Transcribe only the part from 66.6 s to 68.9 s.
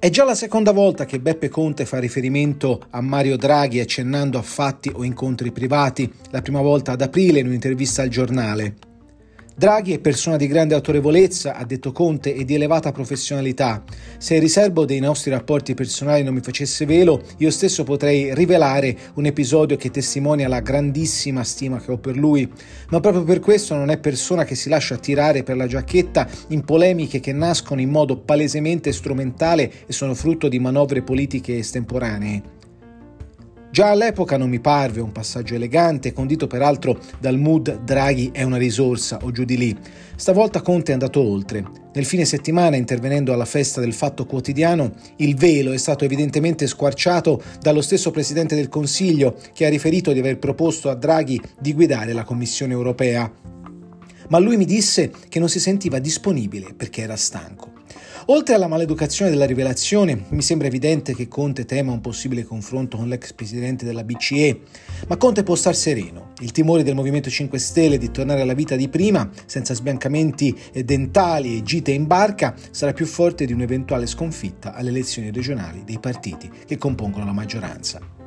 del Movimento 5 Stelle di tornare alla vita di